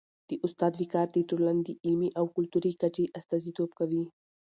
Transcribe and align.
د 0.29 0.31
استاد 0.45 0.73
وقار 0.81 1.07
د 1.11 1.17
ټولني 1.29 1.61
د 1.65 1.69
علمي 1.83 2.09
او 2.19 2.25
کلتوري 2.35 2.71
کچي 2.81 3.05
استازیتوب 3.19 3.69
کوي. 3.79 4.03